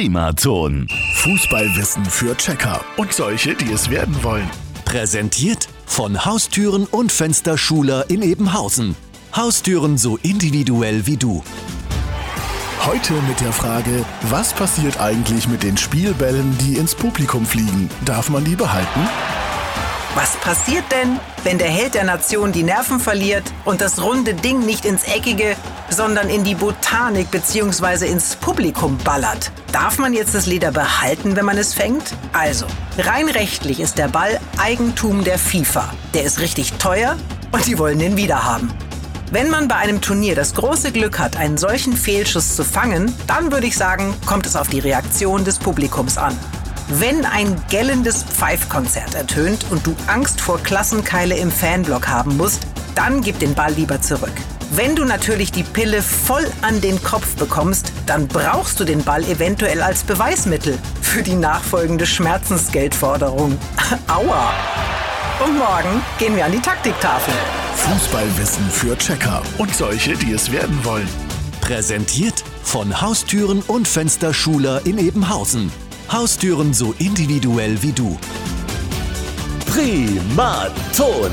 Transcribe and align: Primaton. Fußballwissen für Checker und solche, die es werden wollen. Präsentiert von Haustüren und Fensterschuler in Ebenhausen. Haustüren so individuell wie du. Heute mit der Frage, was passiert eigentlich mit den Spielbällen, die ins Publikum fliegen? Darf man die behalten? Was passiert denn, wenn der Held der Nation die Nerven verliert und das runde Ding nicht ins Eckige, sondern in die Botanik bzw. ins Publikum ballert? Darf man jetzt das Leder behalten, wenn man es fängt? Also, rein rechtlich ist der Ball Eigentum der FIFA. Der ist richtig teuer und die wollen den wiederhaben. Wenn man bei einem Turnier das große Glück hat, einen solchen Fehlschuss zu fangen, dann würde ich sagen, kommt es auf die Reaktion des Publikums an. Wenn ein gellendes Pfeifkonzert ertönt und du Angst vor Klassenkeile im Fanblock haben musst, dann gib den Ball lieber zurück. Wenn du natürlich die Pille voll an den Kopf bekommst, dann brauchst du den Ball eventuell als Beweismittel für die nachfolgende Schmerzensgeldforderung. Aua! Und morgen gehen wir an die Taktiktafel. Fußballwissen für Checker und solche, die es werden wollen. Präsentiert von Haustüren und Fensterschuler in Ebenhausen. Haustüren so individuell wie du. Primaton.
Primaton. 0.00 0.88
Fußballwissen 1.16 2.06
für 2.06 2.34
Checker 2.34 2.80
und 2.96 3.12
solche, 3.12 3.54
die 3.54 3.70
es 3.70 3.90
werden 3.90 4.16
wollen. 4.24 4.48
Präsentiert 4.86 5.68
von 5.84 6.24
Haustüren 6.24 6.86
und 6.86 7.12
Fensterschuler 7.12 8.08
in 8.08 8.22
Ebenhausen. 8.22 8.96
Haustüren 9.36 9.98
so 9.98 10.16
individuell 10.22 11.06
wie 11.06 11.18
du. 11.18 11.42
Heute 12.86 13.12
mit 13.28 13.42
der 13.42 13.52
Frage, 13.52 14.06
was 14.30 14.54
passiert 14.54 14.98
eigentlich 14.98 15.46
mit 15.48 15.62
den 15.62 15.76
Spielbällen, 15.76 16.56
die 16.62 16.76
ins 16.76 16.94
Publikum 16.94 17.44
fliegen? 17.44 17.90
Darf 18.06 18.30
man 18.30 18.42
die 18.42 18.56
behalten? 18.56 19.06
Was 20.14 20.36
passiert 20.38 20.84
denn, 20.90 21.20
wenn 21.44 21.58
der 21.58 21.68
Held 21.68 21.94
der 21.94 22.02
Nation 22.02 22.50
die 22.50 22.64
Nerven 22.64 22.98
verliert 22.98 23.44
und 23.64 23.80
das 23.80 24.02
runde 24.02 24.34
Ding 24.34 24.66
nicht 24.66 24.84
ins 24.84 25.04
Eckige, 25.04 25.54
sondern 25.88 26.28
in 26.28 26.42
die 26.42 26.56
Botanik 26.56 27.30
bzw. 27.30 28.06
ins 28.08 28.34
Publikum 28.34 28.98
ballert? 28.98 29.52
Darf 29.70 29.98
man 29.98 30.12
jetzt 30.12 30.34
das 30.34 30.46
Leder 30.46 30.72
behalten, 30.72 31.36
wenn 31.36 31.44
man 31.44 31.58
es 31.58 31.74
fängt? 31.74 32.14
Also, 32.32 32.66
rein 32.98 33.28
rechtlich 33.28 33.78
ist 33.78 33.98
der 33.98 34.08
Ball 34.08 34.40
Eigentum 34.58 35.22
der 35.22 35.38
FIFA. 35.38 35.88
Der 36.12 36.24
ist 36.24 36.40
richtig 36.40 36.72
teuer 36.72 37.16
und 37.52 37.66
die 37.68 37.78
wollen 37.78 38.00
den 38.00 38.16
wiederhaben. 38.16 38.72
Wenn 39.30 39.48
man 39.48 39.68
bei 39.68 39.76
einem 39.76 40.00
Turnier 40.00 40.34
das 40.34 40.54
große 40.54 40.90
Glück 40.90 41.20
hat, 41.20 41.36
einen 41.36 41.56
solchen 41.56 41.92
Fehlschuss 41.96 42.56
zu 42.56 42.64
fangen, 42.64 43.14
dann 43.28 43.52
würde 43.52 43.68
ich 43.68 43.76
sagen, 43.76 44.12
kommt 44.26 44.44
es 44.44 44.56
auf 44.56 44.68
die 44.68 44.80
Reaktion 44.80 45.44
des 45.44 45.60
Publikums 45.60 46.18
an. 46.18 46.36
Wenn 46.94 47.24
ein 47.24 47.56
gellendes 47.68 48.24
Pfeifkonzert 48.24 49.14
ertönt 49.14 49.64
und 49.70 49.86
du 49.86 49.94
Angst 50.08 50.40
vor 50.40 50.58
Klassenkeile 50.60 51.36
im 51.36 51.52
Fanblock 51.52 52.08
haben 52.08 52.36
musst, 52.36 52.66
dann 52.96 53.20
gib 53.20 53.38
den 53.38 53.54
Ball 53.54 53.72
lieber 53.74 54.00
zurück. 54.00 54.32
Wenn 54.72 54.96
du 54.96 55.04
natürlich 55.04 55.52
die 55.52 55.62
Pille 55.62 56.02
voll 56.02 56.44
an 56.62 56.80
den 56.80 57.00
Kopf 57.00 57.36
bekommst, 57.36 57.92
dann 58.06 58.26
brauchst 58.26 58.80
du 58.80 58.84
den 58.84 59.04
Ball 59.04 59.22
eventuell 59.22 59.82
als 59.82 60.02
Beweismittel 60.02 60.76
für 61.00 61.22
die 61.22 61.36
nachfolgende 61.36 62.06
Schmerzensgeldforderung. 62.06 63.56
Aua! 64.08 64.52
Und 65.44 65.58
morgen 65.58 66.02
gehen 66.18 66.34
wir 66.34 66.44
an 66.44 66.52
die 66.52 66.60
Taktiktafel. 66.60 67.34
Fußballwissen 67.76 68.68
für 68.68 68.98
Checker 68.98 69.42
und 69.58 69.72
solche, 69.76 70.16
die 70.16 70.32
es 70.32 70.50
werden 70.50 70.84
wollen. 70.84 71.08
Präsentiert 71.60 72.42
von 72.64 73.00
Haustüren 73.00 73.62
und 73.62 73.86
Fensterschuler 73.86 74.84
in 74.84 74.98
Ebenhausen. 74.98 75.70
Haustüren 76.12 76.74
so 76.74 76.92
individuell 76.98 77.80
wie 77.82 77.92
du. 77.92 78.18
Primaton. 79.66 81.30